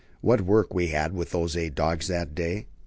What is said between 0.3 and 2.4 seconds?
work we had with those eight dogs that